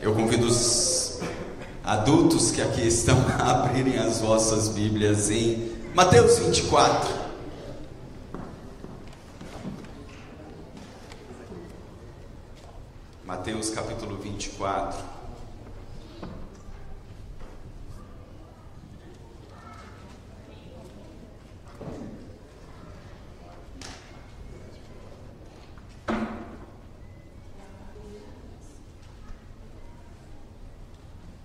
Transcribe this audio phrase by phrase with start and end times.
[0.00, 1.18] Eu convido os
[1.82, 7.26] adultos que aqui estão a abrirem as vossas Bíblias em Mateus 24.
[13.24, 15.16] Mateus capítulo 24.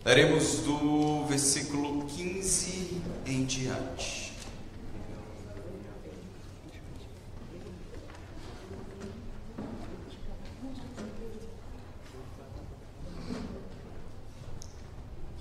[0.04, 4.34] Leremos do versículo 15 em diante.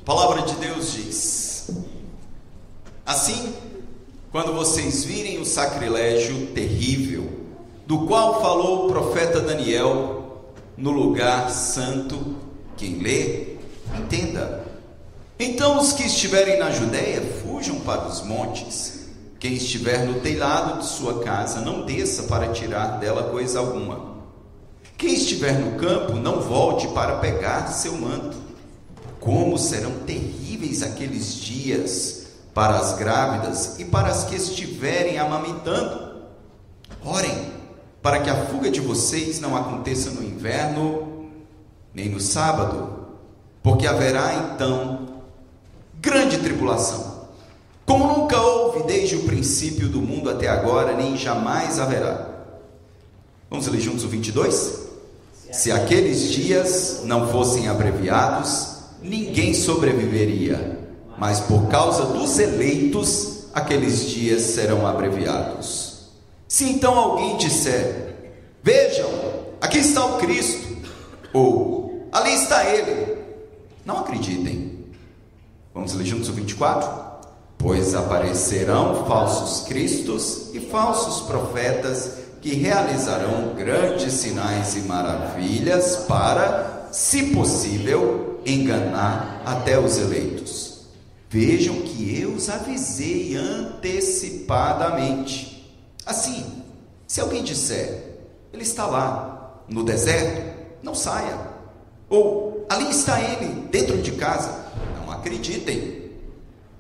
[0.01, 1.71] A palavra de Deus diz:
[3.05, 3.55] Assim,
[4.31, 7.29] quando vocês virem o sacrilégio terrível,
[7.89, 10.45] do qual falou o profeta Daniel
[10.77, 12.37] no lugar santo,
[12.77, 13.61] quem lê,
[13.99, 14.65] Entenda.
[15.39, 19.09] Então os que estiverem na Judéia fujam para os montes.
[19.39, 24.11] Quem estiver no telhado de sua casa, não desça para tirar dela coisa alguma.
[24.99, 28.37] Quem estiver no campo, não volte para pegar seu manto.
[29.19, 36.11] Como serão terríveis aqueles dias para as grávidas e para as que estiverem amamentando.
[37.03, 37.51] Orem,
[38.03, 41.10] para que a fuga de vocês não aconteça no inverno,
[41.95, 43.07] nem no sábado,
[43.63, 45.09] porque haverá então
[46.01, 47.29] grande tribulação,
[47.85, 52.29] como nunca houve desde o princípio do mundo até agora, nem jamais haverá.
[53.51, 54.89] Vamos ler juntos o 22?
[55.51, 60.79] Se aqueles dias não fossem abreviados, ninguém sobreviveria,
[61.19, 66.11] mas por causa dos eleitos, aqueles dias serão abreviados.
[66.47, 68.15] Se então alguém disser:
[68.63, 69.11] Vejam,
[69.61, 70.77] aqui está o Cristo,
[71.33, 71.80] ou
[72.13, 73.17] ali está ele,
[73.85, 74.81] não acreditem.
[75.73, 77.11] Vamos ler juntos o 24?
[77.57, 87.35] Pois aparecerão falsos cristos e falsos profetas que realizarão grandes sinais e maravilhas para, se
[87.35, 90.87] possível, enganar até os eleitos.
[91.29, 95.71] Vejam que eu os avisei antecipadamente.
[96.05, 96.65] Assim,
[97.07, 98.17] se alguém disser,
[98.53, 101.50] ele está lá, no deserto, não saia.
[102.11, 104.67] Ou ali está ele, dentro de casa.
[105.01, 106.11] Não acreditem,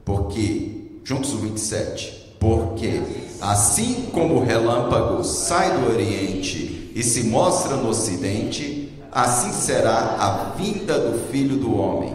[0.05, 3.01] porque, juntos o 27, porque
[3.41, 10.57] assim como o relâmpago sai do Oriente e se mostra no Ocidente, assim será a
[10.57, 12.15] vinda do Filho do Homem.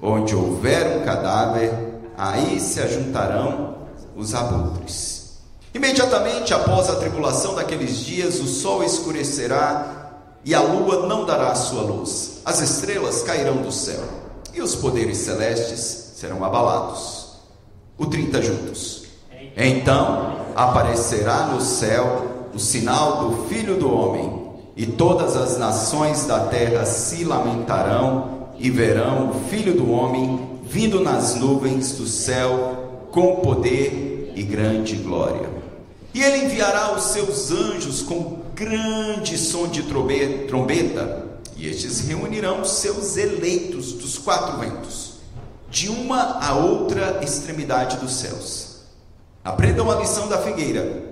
[0.00, 1.72] Onde houver um cadáver,
[2.16, 3.76] aí se ajuntarão
[4.16, 5.16] os abutres.
[5.74, 9.95] Imediatamente após a tribulação daqueles dias, o sol escurecerá
[10.46, 14.04] e a lua não dará sua luz, as estrelas cairão do céu,
[14.54, 17.32] e os poderes celestes serão abalados.
[17.98, 19.06] O 30 juntos.
[19.56, 26.38] Então aparecerá no céu o sinal do Filho do Homem, e todas as nações da
[26.46, 33.36] terra se lamentarão e verão o Filho do Homem vindo nas nuvens do céu com
[33.36, 35.48] poder e grande glória.
[36.14, 43.18] E ele enviará os seus anjos com grande som de trombeta, e estes reunirão seus
[43.18, 45.16] eleitos dos quatro ventos,
[45.70, 48.78] de uma a outra extremidade dos céus.
[49.44, 51.04] Aprendam a lição da figueira.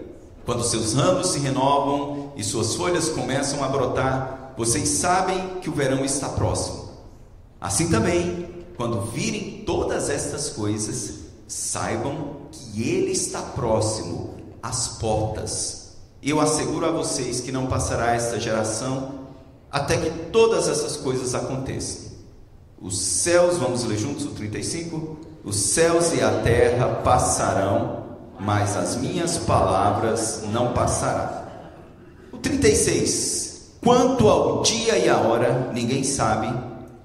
[0.47, 5.75] Quando seus ramos se renovam e suas folhas começam a brotar, vocês sabem que o
[5.75, 6.88] verão está próximo.
[7.61, 11.15] Assim também, quando virem todas estas coisas,
[11.47, 15.83] saibam que ele está próximo às portas.
[16.24, 19.26] Eu asseguro a vocês que não passará esta geração
[19.70, 22.12] até que todas essas coisas aconteçam.
[22.80, 25.18] Os céus, vamos ler juntos o 35?
[25.44, 28.04] Os céus e a terra passarão,
[28.40, 31.44] mas as minhas palavras não passarão.
[32.32, 33.74] O 36.
[33.82, 36.50] Quanto ao dia e a hora, ninguém sabe,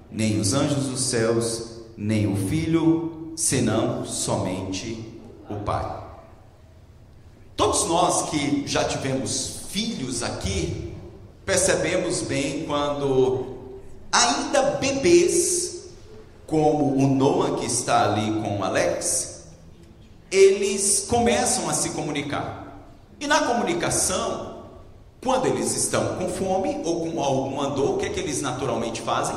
[0.09, 6.09] nem os anjos dos céus, nem o filho, senão somente o Pai.
[7.59, 10.96] Todos nós que já tivemos filhos aqui,
[11.46, 13.58] percebemos bem quando
[14.09, 15.90] ainda bebês,
[16.47, 19.44] como o Noah que está ali com o Alex,
[20.32, 22.79] eles começam a se comunicar.
[23.20, 24.64] E na comunicação,
[25.22, 29.02] quando eles estão com fome ou com alguma dor, o que é que eles naturalmente
[29.02, 29.35] fazem?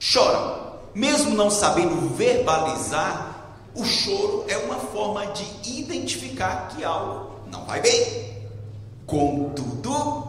[0.00, 0.66] Choram.
[0.96, 3.27] Mesmo não sabendo verbalizar
[3.78, 8.36] o choro é uma forma de identificar que algo não vai bem.
[9.06, 10.26] Contudo,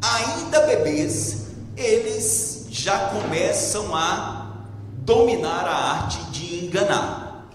[0.00, 4.54] ainda bebês, eles já começam a
[4.98, 7.48] dominar a arte de enganar.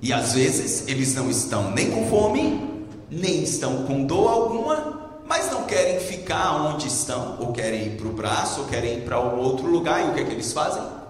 [0.00, 5.50] E às vezes eles não estão nem com fome, nem estão com dor alguma, mas
[5.50, 9.20] não querem ficar onde estão, ou querem ir para o braço, ou querem ir para
[9.20, 11.01] um outro lugar, e o que é que eles fazem?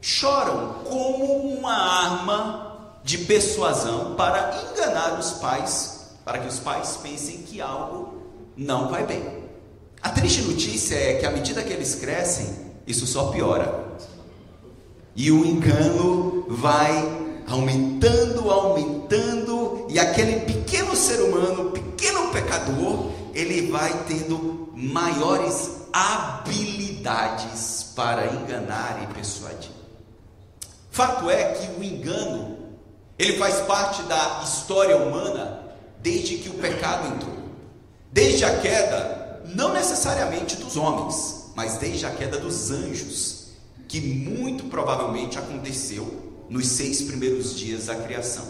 [0.00, 7.38] Choram como uma arma de persuasão para enganar os pais, para que os pais pensem
[7.38, 8.14] que algo
[8.56, 9.40] não vai bem.
[10.02, 12.46] A triste notícia é que à medida que eles crescem,
[12.86, 13.90] isso só piora.
[15.14, 23.92] E o engano vai aumentando, aumentando, e aquele pequeno ser humano, pequeno pecador, ele vai
[24.06, 29.79] tendo maiores habilidades para enganar e persuadir.
[30.90, 32.58] Fato é que o engano,
[33.18, 35.62] ele faz parte da história humana
[36.02, 37.38] desde que o pecado entrou.
[38.12, 43.50] Desde a queda, não necessariamente dos homens, mas desde a queda dos anjos,
[43.86, 48.44] que muito provavelmente aconteceu nos seis primeiros dias da criação.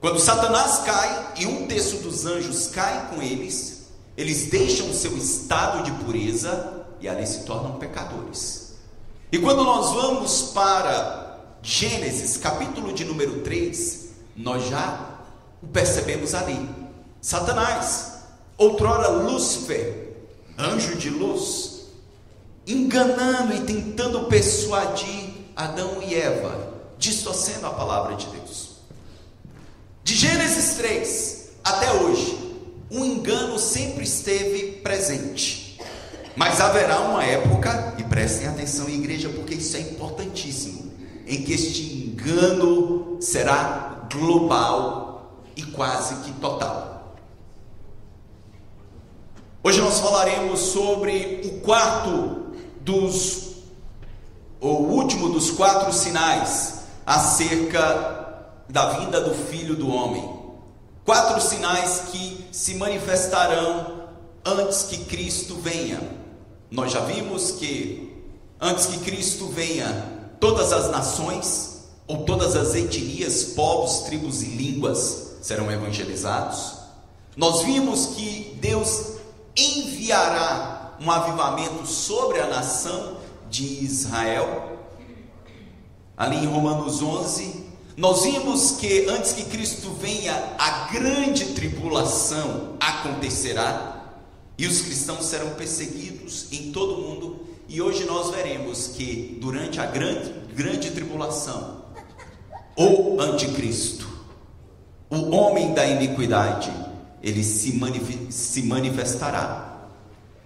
[0.00, 5.82] Quando Satanás cai e um terço dos anjos cai com eles, eles deixam seu estado
[5.82, 8.74] de pureza e ali se tornam pecadores.
[9.30, 11.19] E quando nós vamos para
[11.62, 15.20] Gênesis, capítulo de número 3, nós já
[15.62, 16.68] o percebemos ali.
[17.20, 18.12] Satanás,
[18.56, 20.16] outrora Lúcifer,
[20.58, 21.82] anjo de luz,
[22.66, 28.70] enganando e tentando persuadir Adão e Eva, distorcendo a palavra de Deus.
[30.02, 32.38] De Gênesis 3 até hoje,
[32.90, 35.78] o engano sempre esteve presente.
[36.34, 40.89] Mas haverá uma época, e prestem atenção, igreja, porque isso é importantíssimo,
[41.30, 47.14] em que este engano será global e quase que total.
[49.62, 52.46] Hoje nós falaremos sobre o quarto
[52.80, 53.52] dos,
[54.60, 60.28] ou último dos quatro sinais acerca da vinda do Filho do Homem.
[61.04, 64.08] Quatro sinais que se manifestarão
[64.44, 66.00] antes que Cristo venha.
[66.68, 68.20] Nós já vimos que
[68.60, 70.09] antes que Cristo venha,
[70.40, 76.72] todas as nações, ou todas as etnias, povos, tribos e línguas serão evangelizados.
[77.36, 79.12] Nós vimos que Deus
[79.56, 84.78] enviará um avivamento sobre a nação de Israel.
[86.16, 87.66] Ali em Romanos 11,
[87.96, 94.14] nós vimos que antes que Cristo venha, a grande tribulação acontecerá
[94.58, 97.49] e os cristãos serão perseguidos em todo o mundo.
[97.70, 101.84] E hoje nós veremos que durante a grande, grande tribulação,
[102.76, 104.08] o anticristo,
[105.08, 106.68] o homem da iniquidade,
[107.22, 107.80] ele se,
[108.28, 109.86] se manifestará.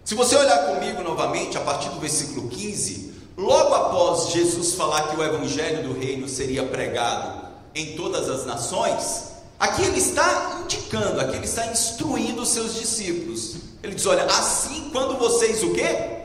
[0.04, 5.16] Se você olhar comigo novamente, a partir do versículo 15, logo após Jesus falar que
[5.16, 11.36] o evangelho do reino seria pregado em todas as nações, aqui ele está indicando, aqui
[11.36, 13.56] ele está instruindo os seus discípulos.
[13.82, 16.23] Ele diz: Olha, assim quando vocês o quê?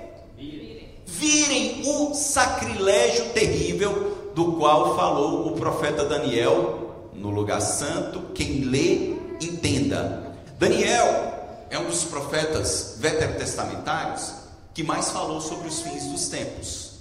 [1.12, 9.16] Virem o sacrilégio terrível do qual falou o profeta Daniel no lugar santo, quem lê,
[9.42, 10.36] entenda.
[10.58, 14.34] Daniel é um dos profetas veterotestamentários
[14.74, 17.00] que mais falou sobre os fins dos tempos.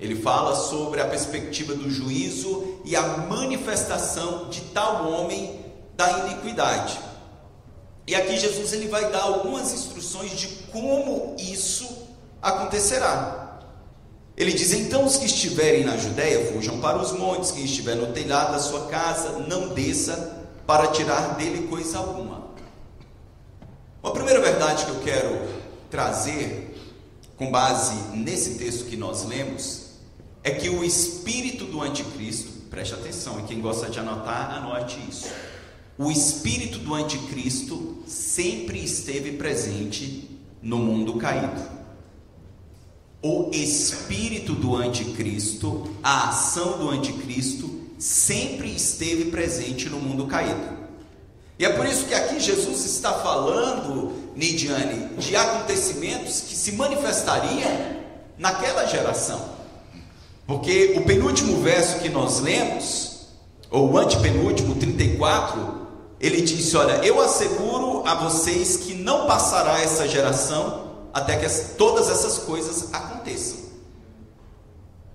[0.00, 5.60] Ele fala sobre a perspectiva do juízo e a manifestação de tal homem
[5.96, 6.98] da iniquidade.
[8.06, 12.07] E aqui Jesus ele vai dar algumas instruções de como isso
[12.42, 13.60] acontecerá.
[14.36, 18.12] Ele diz: Então os que estiverem na Judéia fujam para os montes, quem estiver no
[18.12, 22.48] telhado da sua casa não desça para tirar dele coisa alguma.
[24.02, 25.48] Uma primeira verdade que eu quero
[25.90, 26.78] trazer,
[27.36, 29.88] com base nesse texto que nós lemos,
[30.44, 35.26] é que o espírito do anticristo, preste atenção, e quem gosta de anotar, anote isso.
[35.98, 41.77] O espírito do anticristo sempre esteve presente no mundo caído.
[43.20, 50.78] O espírito do anticristo, a ação do anticristo, sempre esteve presente no mundo caído.
[51.58, 57.98] E é por isso que aqui Jesus está falando, Nidiane, de acontecimentos que se manifestariam
[58.38, 59.58] naquela geração.
[60.46, 63.26] Porque o penúltimo verso que nós lemos,
[63.68, 65.88] ou o antepenúltimo, 34,
[66.20, 70.87] ele disse: Olha, eu asseguro a vocês que não passará essa geração
[71.18, 73.68] até que todas essas coisas aconteçam.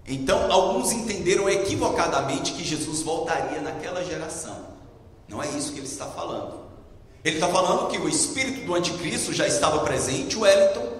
[0.06, 4.74] Então, alguns entenderam equivocadamente que Jesus voltaria naquela geração.
[5.30, 6.62] Não é isso que ele está falando.
[7.24, 10.92] Ele está falando que o espírito do anticristo já estava presente, o Wellington.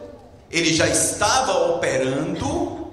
[0.50, 2.92] ele já estava operando,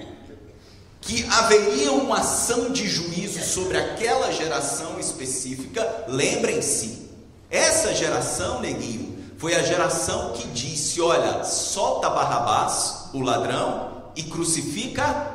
[1.01, 6.07] que haveria uma ação de juízo sobre aquela geração específica.
[6.09, 7.09] Lembrem-se,
[7.49, 9.10] essa geração, neguinho,
[9.41, 15.35] foi a geração que disse: Olha, solta Barrabás, o ladrão, e crucifica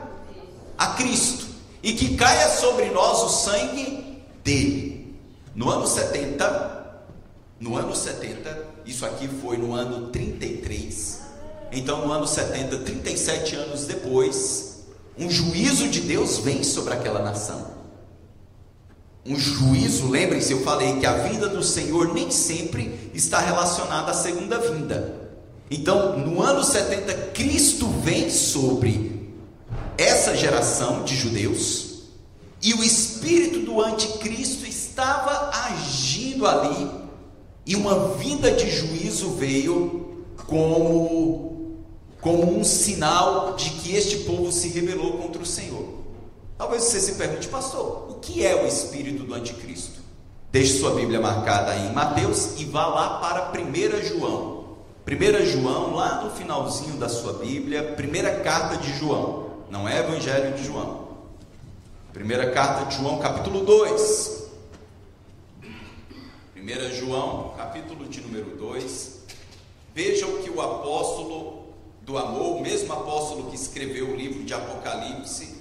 [0.78, 1.48] a Cristo,
[1.82, 5.18] e que caia sobre nós o sangue dele.
[5.56, 7.02] No ano 70,
[7.60, 11.22] no ano 70, isso aqui foi no ano 33.
[11.72, 14.84] Então, no ano 70, 37 anos depois,
[15.18, 17.75] um juízo de Deus vem sobre aquela nação.
[19.28, 24.14] Um juízo, lembrem-se, eu falei que a vinda do Senhor nem sempre está relacionada à
[24.14, 25.32] segunda vinda.
[25.72, 29.34] Então, no ano 70, Cristo vem sobre
[29.98, 32.04] essa geração de judeus,
[32.62, 36.88] e o espírito do anticristo estava agindo ali,
[37.66, 41.80] e uma vinda de juízo veio como,
[42.22, 45.95] como um sinal de que este povo se rebelou contra o Senhor.
[46.58, 50.00] Talvez você se pergunte, pastor, o que é o espírito do anticristo?
[50.52, 54.78] Deixe sua Bíblia marcada aí em Mateus e vá lá para 1 João.
[55.06, 60.56] 1 João, lá no finalzinho da sua Bíblia, primeira carta de João, não é Evangelho
[60.56, 61.10] de João.
[62.14, 64.46] Primeira carta de João, capítulo 2.
[66.56, 69.20] 1 João, capítulo de número 2.
[69.94, 71.66] Vejam que o apóstolo
[72.02, 75.55] do amor, o mesmo apóstolo que escreveu o livro de Apocalipse,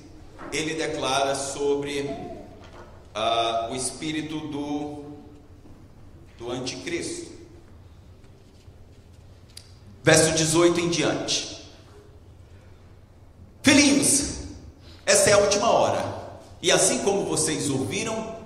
[0.52, 5.04] ele declara sobre uh, o espírito do,
[6.38, 7.32] do anticristo.
[10.02, 11.64] Verso 18 em diante.
[13.62, 14.40] Filhinhos,
[15.06, 16.04] essa é a última hora.
[16.60, 18.36] E assim como vocês ouviram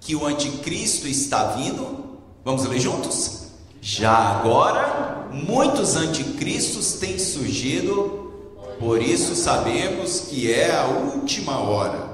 [0.00, 3.48] que o anticristo está vindo, vamos ler juntos?
[3.80, 8.27] Já agora, muitos anticristos têm surgido,
[8.78, 12.08] por isso sabemos que é a última hora.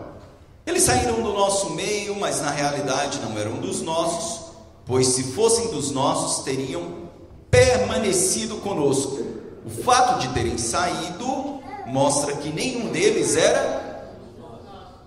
[0.66, 4.52] Eles saíram do nosso meio, mas na realidade não eram dos nossos,
[4.86, 7.04] pois se fossem dos nossos, teriam
[7.50, 9.22] permanecido conosco.
[9.64, 14.10] O fato de terem saído mostra que nenhum deles era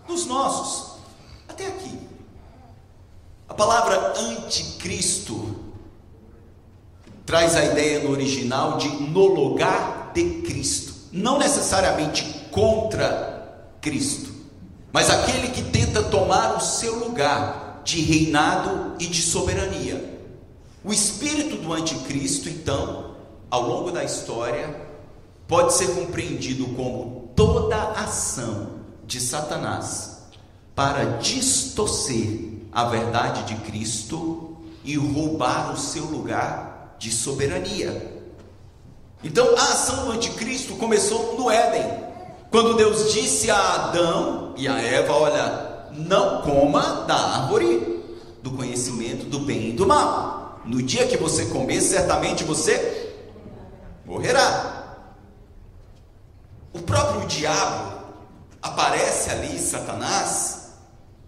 [0.07, 0.97] dos nossos.
[1.47, 1.99] Até aqui.
[3.49, 5.55] A palavra anticristo
[7.25, 14.31] traz a ideia no original de no lugar de Cristo, não necessariamente contra Cristo,
[14.91, 20.17] mas aquele que tenta tomar o seu lugar de reinado e de soberania.
[20.83, 23.15] O espírito do anticristo, então,
[23.49, 24.87] ao longo da história,
[25.47, 28.71] pode ser compreendido como toda ação
[29.05, 30.17] de Satanás
[30.75, 38.16] para distorcer a verdade de Cristo e roubar o seu lugar de soberania.
[39.23, 42.05] Então, a ação do anticristo começou no Éden,
[42.51, 48.03] quando Deus disse a Adão e a Eva: Olha, não coma da árvore
[48.41, 50.61] do conhecimento do bem e do mal.
[50.65, 53.15] No dia que você comer, certamente você
[54.05, 54.97] morrerá.
[56.73, 58.03] O próprio diabo
[58.61, 60.73] aparece ali, Satanás,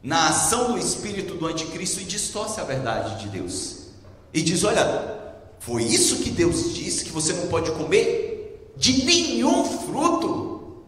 [0.04, 3.88] na ação do espírito do anticristo e distorce a verdade de Deus.
[4.34, 5.19] E diz: Olha,
[5.60, 10.84] foi isso que Deus disse que você não pode comer de nenhum fruto.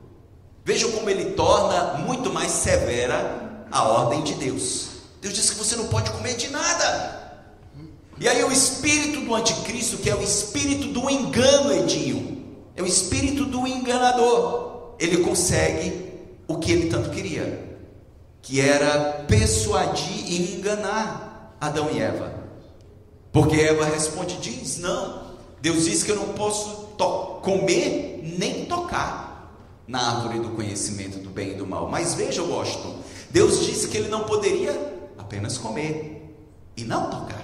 [0.64, 4.88] Vejam como ele torna muito mais severa a ordem de Deus.
[5.22, 7.22] Deus diz que você não pode comer de nada.
[8.20, 12.88] E aí o espírito do anticristo, que é o espírito do engano, Edinho, é o
[12.88, 14.96] espírito do enganador.
[15.00, 16.12] Ele consegue
[16.48, 17.78] o que ele tanto queria,
[18.42, 22.41] que era persuadir e enganar Adão e Eva.
[23.32, 26.92] Porque Eva responde, diz, não, Deus disse que eu não posso
[27.42, 29.32] comer nem tocar
[29.88, 31.90] na árvore do conhecimento do bem e do mal.
[31.90, 32.96] Mas veja, Washington,
[33.30, 34.72] Deus disse que ele não poderia
[35.18, 36.36] apenas comer
[36.76, 37.42] e não tocar.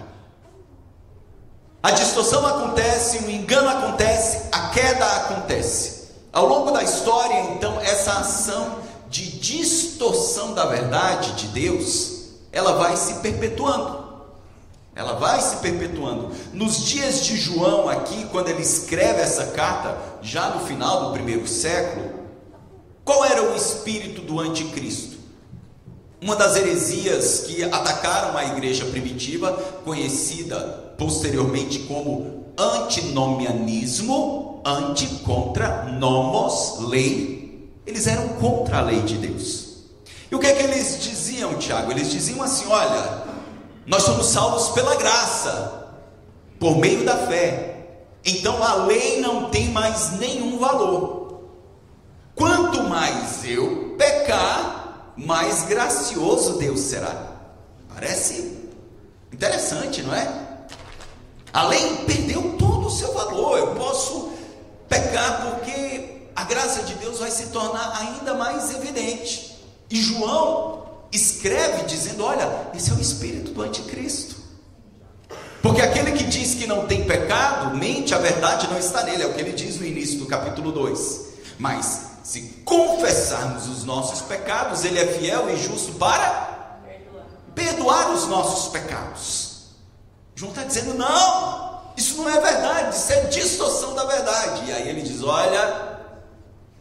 [1.82, 6.10] A distorção acontece, o engano acontece, a queda acontece.
[6.34, 8.80] Ao longo da história, então, essa ação
[9.10, 14.07] de distorção da verdade de Deus, ela vai se perpetuando.
[14.98, 16.32] Ela vai se perpetuando.
[16.52, 21.48] Nos dias de João, aqui, quando ele escreve essa carta, já no final do primeiro
[21.48, 22.10] século,
[23.06, 25.18] qual era o espírito do anticristo?
[26.20, 29.54] Uma das heresias que atacaram a igreja primitiva,
[29.86, 30.58] conhecida
[30.98, 37.70] posteriormente como antinomianismo, anti contra nomos, lei.
[37.86, 39.68] Eles eram contra a lei de Deus.
[40.32, 41.92] E o que é que eles diziam, Tiago?
[41.92, 43.37] Eles diziam assim: olha,
[43.88, 45.88] nós somos salvos pela graça,
[46.60, 47.78] por meio da fé,
[48.26, 51.44] então a lei não tem mais nenhum valor.
[52.36, 57.38] Quanto mais eu pecar, mais gracioso Deus será.
[57.94, 58.70] Parece
[59.32, 60.58] interessante, não é?
[61.54, 63.58] A lei perdeu todo o seu valor.
[63.58, 64.34] Eu posso
[64.90, 69.58] pecar porque a graça de Deus vai se tornar ainda mais evidente.
[69.90, 70.87] E João
[71.18, 74.38] escreve dizendo: Olha, esse é o espírito do anticristo.
[75.62, 79.26] Porque aquele que diz que não tem pecado, mente, a verdade não está nele, é
[79.26, 81.28] o que ele diz no início do capítulo 2.
[81.60, 86.80] Mas, se confessarmos os nossos pecados, ele é fiel e justo para
[87.54, 89.48] perdoar os nossos pecados.
[90.36, 94.70] João está dizendo: não, isso não é verdade, isso é distorção da verdade.
[94.70, 96.00] E aí ele diz: olha,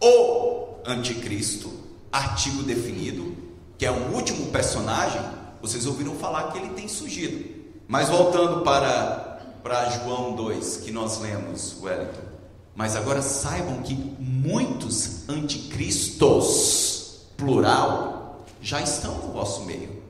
[0.00, 1.72] o anticristo,
[2.12, 3.45] artigo definido,
[3.78, 5.20] que é um último personagem,
[5.60, 7.44] vocês ouviram falar que ele tem surgido.
[7.86, 12.26] Mas voltando para, para João 2, que nós lemos, Wellington.
[12.74, 20.02] Mas agora saibam que muitos anticristos, plural, já estão no vosso meio.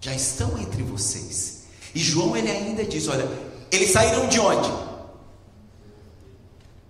[0.00, 1.64] Já estão entre vocês.
[1.94, 3.26] E João ele ainda diz: olha,
[3.70, 4.70] eles saíram de onde?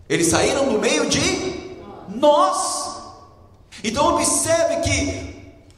[0.09, 1.21] Eles saíram do meio de
[2.09, 2.95] nós.
[3.83, 5.34] Então observe que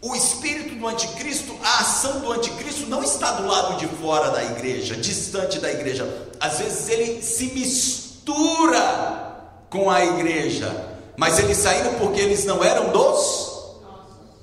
[0.08, 4.44] o espírito do anticristo, a ação do anticristo não está do lado de fora da
[4.44, 6.30] igreja, distante da igreja.
[6.38, 9.34] Às vezes ele se mistura
[9.68, 13.74] com a igreja, mas eles saíram porque eles não eram dos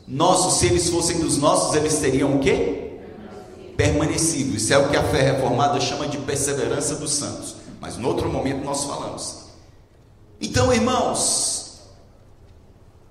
[0.06, 0.56] nossos.
[0.56, 3.00] Se eles fossem dos nossos, eles teriam o quê?
[3.78, 4.58] Permanecido.
[4.58, 7.56] Isso é o que a fé reformada chama de perseverança dos santos.
[7.80, 9.44] Mas no outro momento nós falamos.
[10.42, 11.80] Então, irmãos,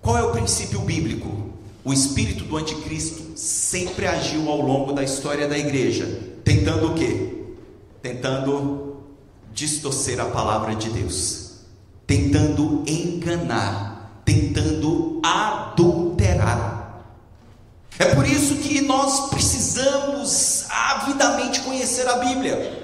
[0.02, 1.51] qual é o princípio bíblico?
[1.84, 6.06] O espírito do anticristo sempre agiu ao longo da história da igreja,
[6.44, 7.44] tentando o quê?
[8.00, 9.02] Tentando
[9.52, 11.58] distorcer a palavra de Deus,
[12.06, 17.04] tentando enganar, tentando adulterar.
[17.98, 22.80] É por isso que nós precisamos avidamente conhecer a Bíblia.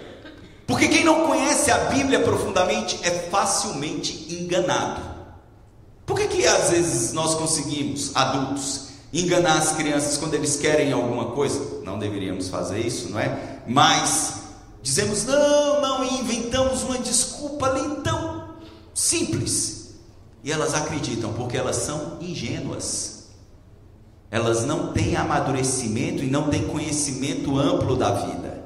[0.67, 5.03] Porque quem não conhece a Bíblia profundamente é facilmente enganado.
[6.05, 11.27] Por que, que às vezes nós conseguimos, adultos, enganar as crianças quando eles querem alguma
[11.33, 11.83] coisa.
[11.85, 13.61] Não deveríamos fazer isso, não é?
[13.67, 14.43] Mas
[14.83, 18.49] dizemos não, não, e inventamos uma desculpa ali tão
[18.95, 19.95] simples.
[20.45, 23.19] E elas acreditam porque elas são ingênuas.
[24.31, 28.63] Elas não têm amadurecimento e não têm conhecimento amplo da vida.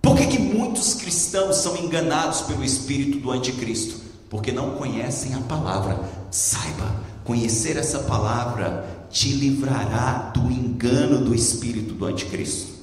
[0.00, 4.00] Por que, que muitos cristãos são enganados pelo espírito do anticristo?
[4.30, 5.98] Porque não conhecem a palavra.
[6.30, 12.74] Saiba, conhecer essa palavra te livrará do engano do espírito do anticristo.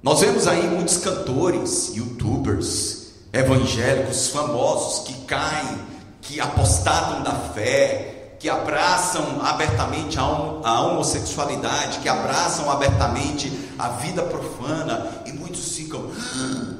[0.00, 5.76] Nós vemos aí muitos cantores, youtubers, evangélicos famosos que caem,
[6.20, 15.24] que apostatam da fé, que abraçam abertamente a homossexualidade, que abraçam abertamente a vida profana,
[15.26, 16.08] e muitos ficam.
[16.36, 16.76] Ah.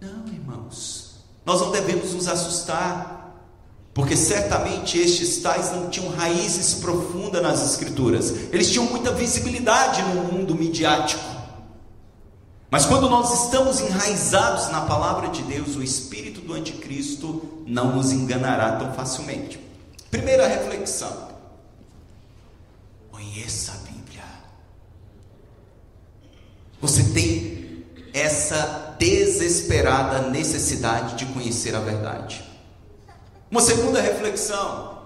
[0.00, 3.17] Não, irmãos, nós não devemos nos assustar
[3.98, 10.22] porque certamente estes tais não tinham raízes profundas nas Escrituras, eles tinham muita visibilidade no
[10.22, 11.20] mundo midiático.
[12.70, 18.12] Mas quando nós estamos enraizados na palavra de Deus, o espírito do anticristo não nos
[18.12, 19.58] enganará tão facilmente.
[20.12, 21.30] Primeira reflexão:
[23.10, 24.24] conheça a Bíblia.
[26.80, 27.84] Você tem
[28.14, 32.47] essa desesperada necessidade de conhecer a verdade.
[33.50, 34.98] Uma segunda reflexão: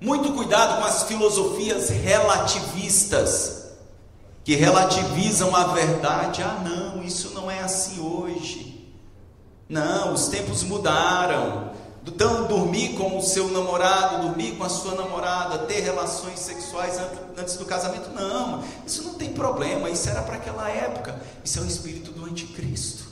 [0.00, 3.72] muito cuidado com as filosofias relativistas,
[4.44, 6.42] que relativizam a verdade.
[6.42, 8.70] Ah, não, isso não é assim hoje.
[9.68, 11.70] Não, os tempos mudaram.
[12.06, 16.98] Então, dormir com o seu namorado, dormir com a sua namorada, ter relações sexuais
[17.36, 21.62] antes do casamento, não, isso não tem problema, isso era para aquela época, isso é
[21.62, 23.04] o espírito do anticristo,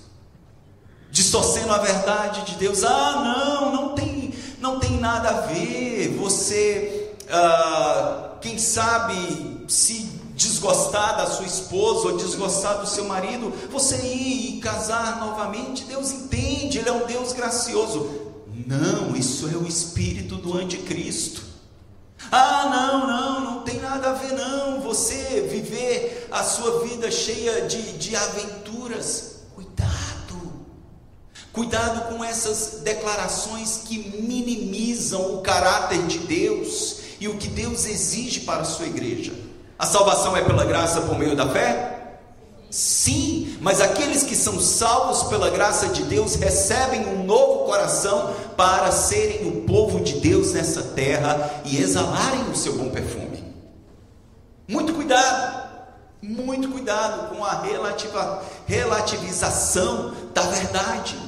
[1.18, 2.84] distorcendo a verdade de Deus.
[2.84, 11.16] Ah, não, não tem não tem nada a ver você, ah, quem sabe, se desgostar
[11.16, 15.84] da sua esposa ou desgostar do seu marido, você ir e casar novamente.
[15.84, 18.08] Deus entende, Ele é um Deus gracioso.
[18.66, 21.42] Não, isso é o espírito do anticristo.
[22.30, 24.80] Ah, não, não, não tem nada a ver, não.
[24.82, 29.37] Você viver a sua vida cheia de, de aventuras.
[31.52, 38.40] Cuidado com essas declarações que minimizam o caráter de Deus e o que Deus exige
[38.40, 39.32] para a sua igreja.
[39.78, 41.98] A salvação é pela graça por meio da fé?
[42.70, 48.92] Sim, mas aqueles que são salvos pela graça de Deus recebem um novo coração para
[48.92, 53.42] serem o povo de Deus nessa terra e exalarem o seu bom perfume.
[54.68, 55.66] Muito cuidado,
[56.22, 61.27] muito cuidado com a relativa, relativização da verdade.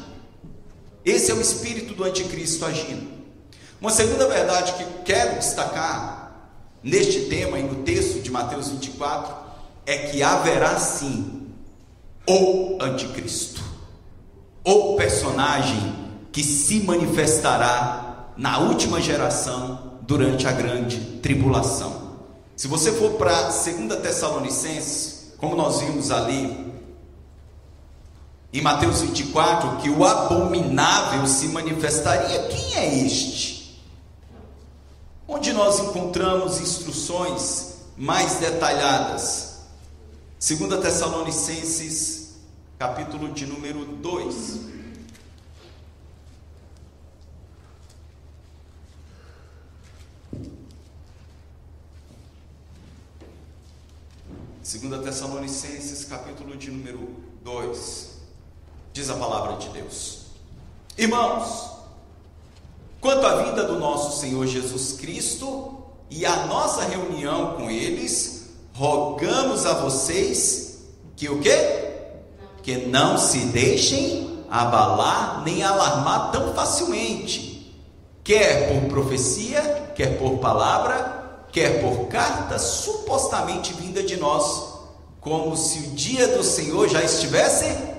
[1.04, 3.10] Esse é o espírito do anticristo agindo.
[3.80, 6.50] Uma segunda verdade que quero destacar
[6.82, 9.34] neste tema e no texto de Mateus 24
[9.86, 11.48] é que haverá sim
[12.28, 13.62] o anticristo,
[14.62, 15.94] o personagem
[16.30, 22.10] que se manifestará na última geração durante a grande tribulação.
[22.54, 26.70] Se você for para 2 Tessalonicenses, como nós vimos ali
[28.52, 33.80] em Mateus 24, que o abominável se manifestaria, quem é este?
[35.26, 39.60] Onde nós encontramos instruções mais detalhadas?
[40.40, 42.34] 2 Tessalonicenses,
[42.76, 44.70] capítulo de número 2.
[54.60, 58.09] Segunda Tessalonicenses, capítulo de número 2.
[58.92, 60.20] Diz a palavra de Deus.
[60.98, 61.70] Irmãos,
[63.00, 65.78] quanto à vinda do nosso Senhor Jesus Cristo
[66.10, 70.80] e a nossa reunião com eles, rogamos a vocês
[71.16, 71.88] que o quê?
[72.62, 77.72] Que não se deixem abalar nem alarmar tão facilmente,
[78.24, 84.80] quer por profecia, quer por palavra, quer por carta supostamente vinda de nós,
[85.20, 87.89] como se o dia do Senhor já estivesse.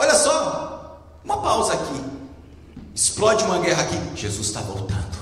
[0.00, 2.02] Olha só, uma pausa aqui.
[2.94, 5.18] Explode uma guerra aqui, Jesus está voltando.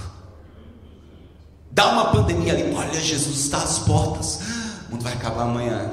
[1.68, 4.38] Dá uma pandemia ali, olha, Jesus está às portas.
[4.86, 5.90] O mundo vai acabar amanhã.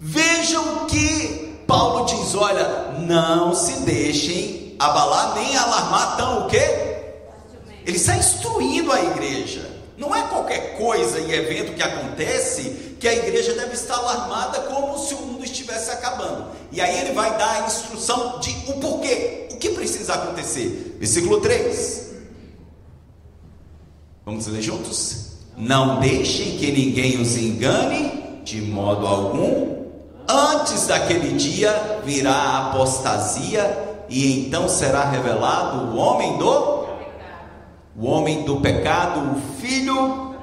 [0.00, 6.56] Vejam que Paulo diz: olha, não se deixem abalar nem alarmar tão o quê?
[7.86, 9.77] Ele está instruindo a igreja.
[9.98, 14.96] Não é qualquer coisa e evento que acontece que a igreja deve estar alarmada como
[14.96, 16.46] se o mundo estivesse acabando.
[16.70, 20.96] E aí ele vai dar a instrução de o porquê, o que precisa acontecer.
[21.00, 22.10] Versículo 3.
[24.24, 25.32] Vamos ler juntos?
[25.56, 29.78] Não deixem que ninguém os engane de modo algum.
[30.28, 36.77] Antes daquele dia virá a apostasia e então será revelado o homem do
[37.98, 40.36] o homem do pecado, o filho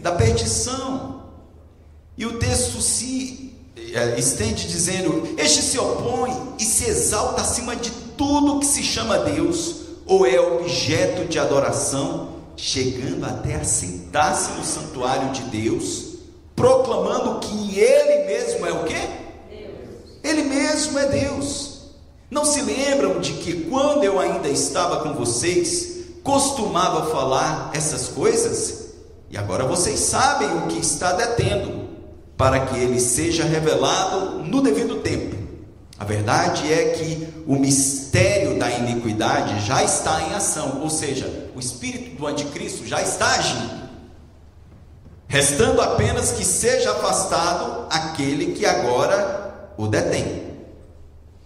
[0.00, 1.22] da perdição.
[2.16, 3.54] E o texto se
[3.92, 9.18] é, estende dizendo: Este se opõe e se exalta acima de tudo que se chama
[9.18, 16.16] Deus ou é objeto de adoração, chegando até a sentar-se no santuário de Deus,
[16.56, 19.08] proclamando que Ele mesmo é o quê?
[19.50, 19.72] Deus.
[20.24, 21.72] Ele mesmo é Deus.
[22.30, 28.92] Não se lembram de que quando eu ainda estava com vocês, costumava falar essas coisas,
[29.30, 31.88] e agora vocês sabem o que está detendo,
[32.36, 35.36] para que ele seja revelado no devido tempo.
[35.98, 41.60] A verdade é que o mistério da iniquidade já está em ação, ou seja, o
[41.60, 43.82] espírito do anticristo já está agindo.
[45.28, 50.42] Restando apenas que seja afastado aquele que agora o detém.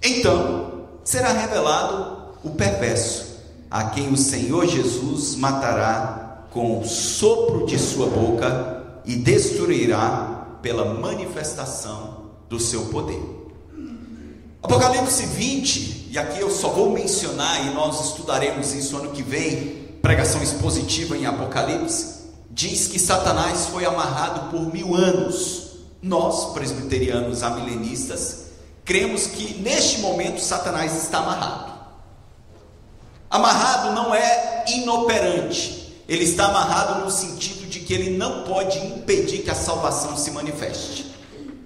[0.03, 3.36] Então será revelado o perverso,
[3.71, 10.95] a quem o Senhor Jesus matará com o sopro de sua boca e destruirá pela
[10.95, 13.23] manifestação do seu poder.
[14.63, 19.87] Apocalipse 20, e aqui eu só vou mencionar e nós estudaremos isso ano que vem,
[20.03, 22.17] pregação expositiva em Apocalipse,
[22.51, 25.67] diz que Satanás foi amarrado por mil anos.
[26.03, 28.47] Nós, presbiterianos amilenistas,
[28.85, 31.76] cremos que neste momento Satanás está amarrado.
[33.31, 39.39] Amarrado não é inoperante, ele está amarrado no sentido de que ele não pode impedir
[39.39, 41.15] que a salvação se manifeste.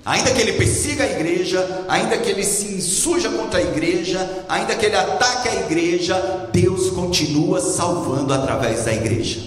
[0.04, 4.74] Ainda que ele persiga a igreja, ainda que ele se insurja contra a igreja, ainda
[4.74, 9.40] que ele ataque a igreja, Deus continua salvando através da igreja.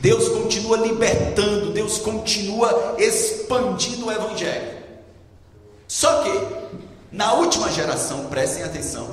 [0.00, 4.82] Deus continua libertando, Deus continua expandindo o evangelho.
[5.86, 6.30] Só que
[7.12, 9.06] na última geração, prestem atenção,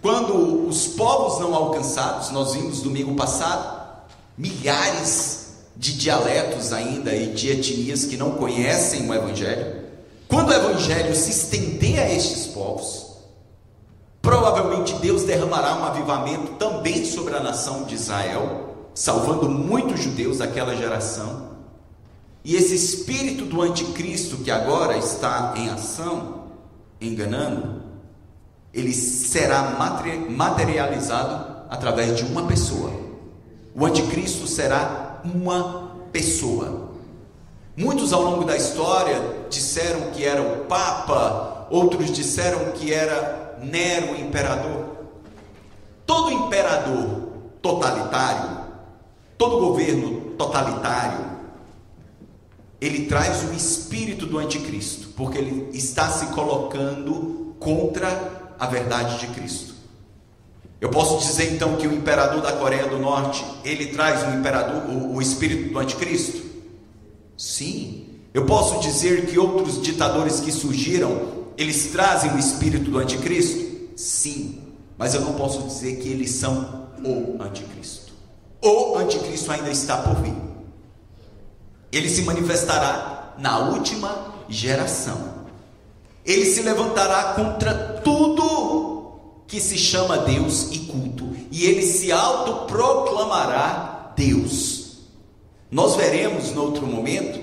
[0.00, 3.78] quando os povos não alcançados, nós vimos domingo passado,
[4.36, 9.84] milhares de dialetos ainda e de etnias que não conhecem o Evangelho.
[10.28, 13.06] Quando o Evangelho se estender a estes povos,
[14.20, 20.76] provavelmente Deus derramará um avivamento também sobre a nação de Israel, salvando muitos judeus daquela
[20.76, 21.48] geração.
[22.44, 26.44] E esse espírito do anticristo que agora está em ação,
[27.00, 27.77] enganando,
[28.72, 29.76] ele será
[30.28, 32.90] materializado através de uma pessoa.
[33.74, 36.88] O anticristo será uma pessoa.
[37.76, 44.12] Muitos ao longo da história disseram que era o Papa, outros disseram que era Nero,
[44.12, 44.86] o imperador.
[46.04, 47.28] Todo imperador
[47.60, 48.58] totalitário,
[49.36, 51.26] todo governo totalitário,
[52.80, 59.26] ele traz o espírito do anticristo, porque ele está se colocando contra a verdade de
[59.28, 59.74] Cristo.
[60.80, 64.88] Eu posso dizer então que o imperador da Coreia do Norte, ele traz o imperador,
[64.88, 66.42] o, o espírito do anticristo?
[67.36, 68.06] Sim.
[68.32, 73.66] Eu posso dizer que outros ditadores que surgiram, eles trazem o espírito do anticristo?
[73.96, 74.62] Sim.
[74.96, 78.12] Mas eu não posso dizer que eles são o anticristo.
[78.62, 80.34] O anticristo ainda está por vir.
[81.90, 85.37] Ele se manifestará na última geração.
[86.24, 89.12] Ele se levantará contra tudo
[89.46, 94.98] que se chama Deus e culto, e ele se autoproclamará Deus.
[95.70, 97.40] Nós veremos no outro momento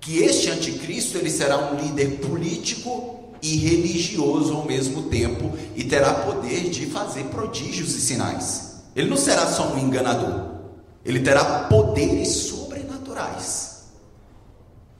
[0.00, 6.12] que este anticristo ele será um líder político e religioso ao mesmo tempo e terá
[6.14, 8.82] poder de fazer prodígios e sinais.
[8.96, 10.54] Ele não será só um enganador.
[11.04, 13.84] Ele terá poderes sobrenaturais.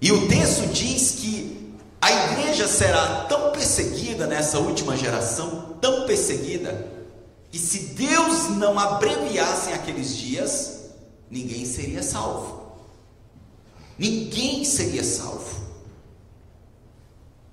[0.01, 1.64] E o texto diz que
[2.05, 6.87] a igreja será tão perseguida nessa última geração, tão perseguida,
[7.51, 10.91] que se Deus não abreviasse aqueles dias,
[11.31, 12.75] ninguém seria salvo.
[13.99, 15.65] Ninguém seria salvo.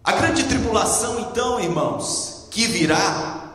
[0.04, 3.54] A grande tribulação, então, irmãos, que virá,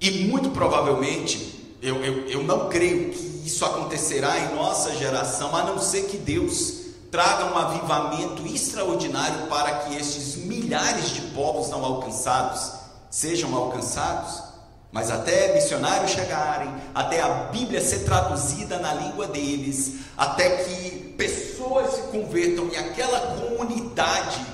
[0.00, 5.62] e muito provavelmente, eu, eu, eu não creio que isso acontecerá em nossa geração, a
[5.62, 6.83] não ser que Deus
[7.14, 12.72] traga um avivamento extraordinário para que estes milhares de povos não alcançados
[13.08, 14.42] sejam alcançados,
[14.90, 21.94] mas até missionários chegarem, até a Bíblia ser traduzida na língua deles, até que pessoas
[21.94, 24.44] se convertam e aquela comunidade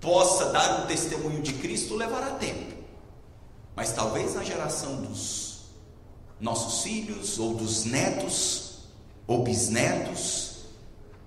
[0.00, 2.76] possa dar um testemunho de Cristo, levará tempo.
[3.76, 5.66] Mas talvez na geração dos
[6.40, 8.86] nossos filhos, ou dos netos,
[9.26, 10.49] ou bisnetos,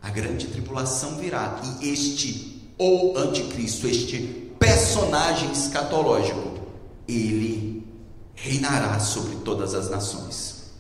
[0.03, 4.17] a grande tribulação virá e este, o anticristo, este
[4.59, 6.59] personagem escatológico,
[7.07, 7.87] ele
[8.35, 10.73] reinará sobre todas as nações.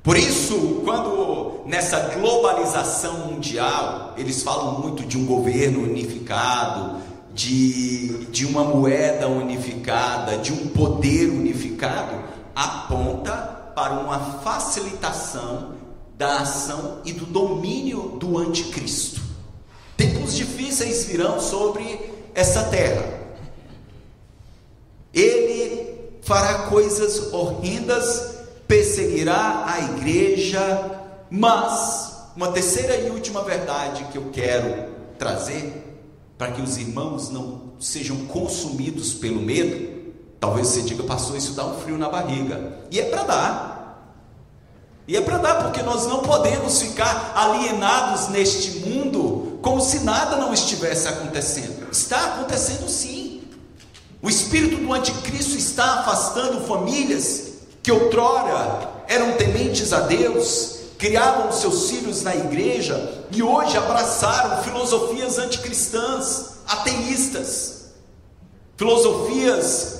[0.00, 7.00] Por isso, quando nessa globalização mundial, eles falam muito de um governo unificado,
[7.34, 12.22] de, de uma moeda unificada, de um poder unificado,
[12.54, 13.32] aponta
[13.74, 15.81] para uma facilitação
[16.16, 19.20] da ação e do domínio do anticristo.
[19.96, 22.00] Tempos difíceis virão sobre
[22.34, 23.20] essa terra.
[25.12, 34.30] Ele fará coisas horrendas, perseguirá a igreja, mas uma terceira e última verdade que eu
[34.32, 35.82] quero trazer
[36.38, 40.02] para que os irmãos não sejam consumidos pelo medo.
[40.40, 42.78] Talvez você diga, pastor, isso dá um frio na barriga.
[42.90, 43.71] E é para dar.
[45.06, 50.36] E é para dar, porque nós não podemos ficar alienados neste mundo como se nada
[50.36, 51.90] não estivesse acontecendo.
[51.90, 53.42] Está acontecendo sim.
[54.20, 61.90] O espírito do anticristo está afastando famílias que outrora eram tementes a Deus, criavam seus
[61.90, 67.86] filhos na igreja e hoje abraçaram filosofias anticristãs, ateístas,
[68.76, 69.91] filosofias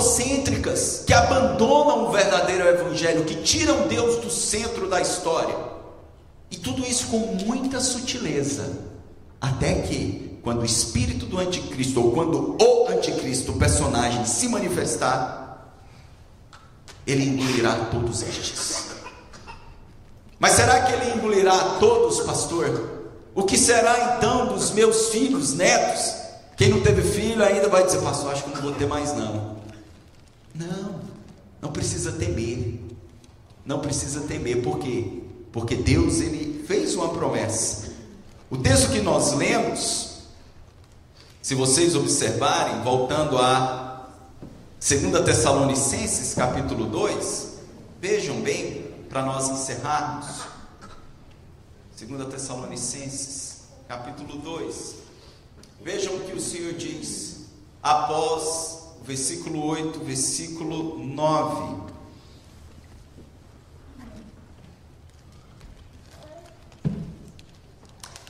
[0.00, 5.54] antropocêntricas que abandonam o verdadeiro evangelho, que tiram Deus do centro da história.
[6.50, 8.78] E tudo isso com muita sutileza,
[9.40, 15.74] até que quando o espírito do anticristo ou quando o anticristo, o personagem se manifestar,
[17.06, 18.90] ele engolirá todos estes.
[20.38, 22.98] Mas será que ele engolirá todos, pastor?
[23.34, 26.14] O que será então dos meus filhos, netos?
[26.56, 29.59] Quem não teve filho ainda vai dizer, pastor, acho que não vou ter mais não.
[30.54, 31.00] Não,
[31.60, 32.80] não precisa temer.
[33.64, 35.22] Não precisa temer, por quê?
[35.52, 37.92] Porque Deus ele fez uma promessa.
[38.50, 40.22] O texto que nós lemos,
[41.42, 44.08] se vocês observarem, voltando a
[44.80, 47.58] 2 Tessalonicenses, capítulo 2,
[48.00, 50.26] vejam bem, para nós encerrarmos.
[51.98, 54.94] 2 Tessalonicenses, capítulo 2.
[55.82, 57.46] Vejam o que o Senhor diz
[57.82, 58.79] após
[59.10, 61.90] versículo 8, versículo 9.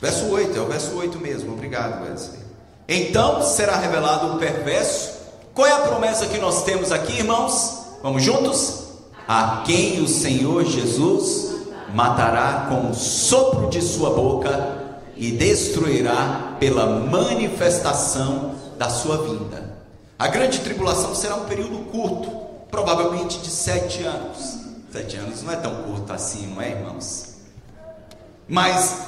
[0.00, 2.40] Verso 8, é o verso 8 mesmo, obrigado, Wesley.
[2.88, 5.20] Então será revelado o perverso.
[5.54, 7.98] Qual é a promessa que nós temos aqui, irmãos?
[8.02, 8.84] Vamos juntos?
[9.28, 11.56] A quem o Senhor Jesus
[11.92, 19.69] matará com o sopro de sua boca e destruirá pela manifestação da sua vinda.
[20.20, 22.30] A grande tribulação será um período curto,
[22.70, 24.58] provavelmente de sete anos.
[24.92, 27.36] Sete anos não é tão curto assim, não é, irmãos?
[28.46, 28.98] Mas,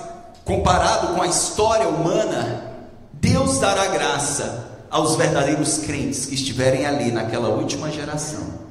[0.42, 2.64] comparado com a história humana,
[3.12, 8.62] Deus dará graça aos verdadeiros crentes que estiverem ali naquela última geração.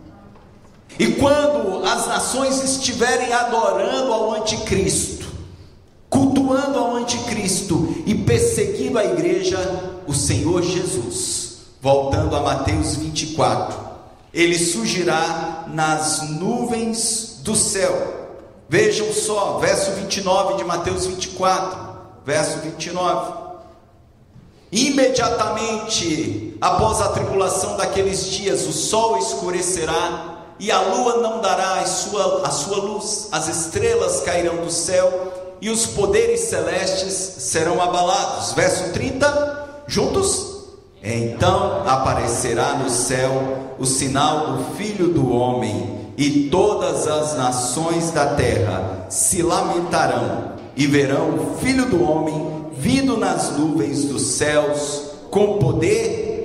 [0.97, 5.27] E quando as nações estiverem adorando ao anticristo,
[6.09, 9.59] cultuando ao anticristo e perseguindo a igreja,
[10.07, 11.50] o Senhor Jesus,
[11.81, 13.75] voltando a Mateus 24,
[14.31, 18.29] ele surgirá nas nuvens do céu.
[18.69, 21.77] Vejam só, verso 29 de Mateus 24,
[22.23, 23.41] verso 29.
[24.71, 31.85] Imediatamente após a tribulação daqueles dias, o sol escurecerá e a lua não dará a
[31.85, 38.53] sua, a sua luz, as estrelas cairão do céu e os poderes celestes serão abalados.
[38.53, 40.50] Verso 30, juntos?
[41.03, 48.35] Então aparecerá no céu o sinal do Filho do Homem, e todas as nações da
[48.35, 55.57] terra se lamentarão e verão o Filho do Homem vindo nas nuvens dos céus com
[55.57, 56.41] poder.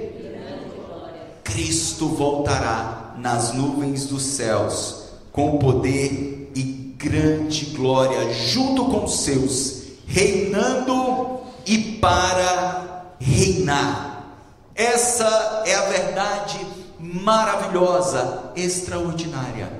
[1.42, 6.62] Cristo voltará nas nuvens dos céus, com poder e
[6.96, 14.15] grande glória, junto com os seus, reinando e para reinar.
[14.76, 16.60] Essa é a verdade
[17.00, 19.72] maravilhosa, extraordinária.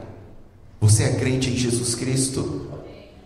[0.81, 2.67] Você é crente em Jesus Cristo?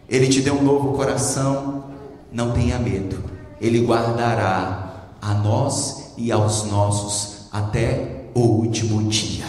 [0.08, 1.84] Ele te deu um novo coração?
[2.32, 3.22] Não tenha medo,
[3.60, 9.46] Ele guardará a nós e aos nossos até o último dia.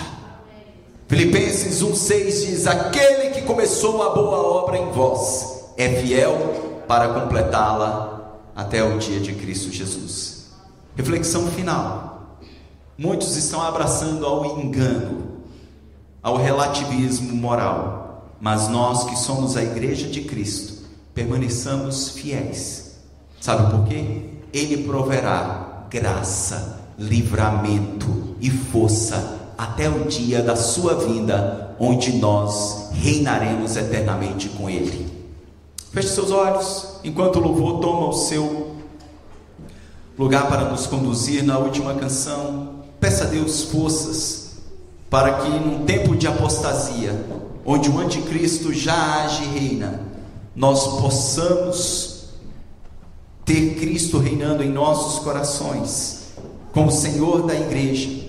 [1.08, 8.40] Filipenses 1,6 diz: Aquele que começou a boa obra em vós é fiel para completá-la
[8.56, 10.46] até o dia de Cristo Jesus.
[10.96, 12.11] Reflexão final:
[12.98, 15.42] muitos estão abraçando ao engano,
[16.22, 23.00] ao relativismo moral, mas nós que somos a igreja de Cristo, permaneçamos fiéis.
[23.40, 24.30] Sabe por quê?
[24.54, 33.76] Ele proverá graça, livramento e força até o dia da sua vinda, onde nós reinaremos
[33.76, 35.08] eternamente com Ele.
[35.92, 38.78] Feche seus olhos, enquanto o louvor toma o seu
[40.18, 42.71] lugar para nos conduzir na última canção.
[43.02, 44.52] Peça a Deus forças
[45.10, 47.14] para que, num tempo de apostasia,
[47.66, 50.00] onde o anticristo já age e reina,
[50.56, 52.30] nós possamos
[53.44, 56.32] ter Cristo reinando em nossos corações,
[56.72, 58.22] como Senhor da igreja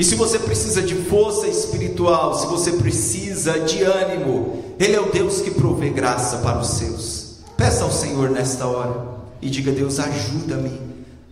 [0.00, 5.12] e se você precisa de força espiritual, se você precisa de ânimo, Ele é o
[5.12, 7.36] Deus que provê graça para os seus.
[7.54, 9.08] Peça ao Senhor nesta hora
[9.42, 10.72] e diga: Deus, ajuda-me,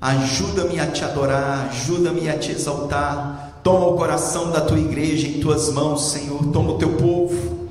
[0.00, 3.60] ajuda-me a te adorar, ajuda-me a te exaltar.
[3.62, 7.68] Toma o coração da tua igreja em tuas mãos, Senhor, toma o teu povo.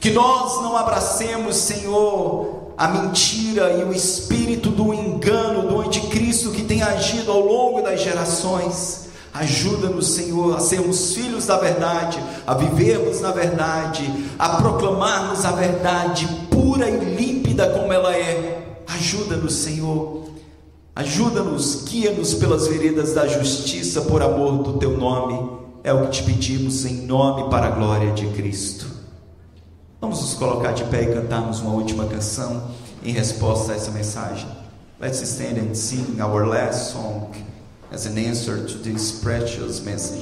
[0.00, 6.62] Que nós não abracemos, Senhor, a mentira e o espírito do engano do anticristo que
[6.62, 9.06] tem agido ao longo das gerações
[9.38, 16.26] Ajuda-nos, Senhor, a sermos filhos da verdade, a vivermos na verdade, a proclamarmos a verdade
[16.50, 18.78] pura e límpida como ela é.
[18.86, 20.24] Ajuda-nos, Senhor.
[20.96, 25.56] Ajuda-nos, guia-nos pelas veredas da justiça por amor do teu nome.
[25.84, 28.86] É o que te pedimos em nome para a glória de Cristo.
[30.00, 32.70] Vamos nos colocar de pé e cantarmos uma última canção
[33.04, 34.48] em resposta a essa mensagem.
[35.00, 37.30] Let's stand and sing our last song.
[37.92, 40.14] as an answer to this precious message.